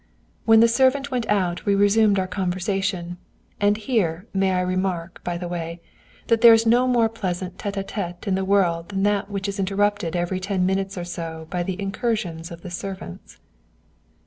[0.45, 3.17] When the servant went out we resumed our conversation.
[3.59, 5.79] And here, I may remark, by the way,
[6.25, 9.47] that there is no more pleasant tête à tête in the world than that which
[9.47, 13.37] is interrupted every ten minutes or so by the incursions of the servants.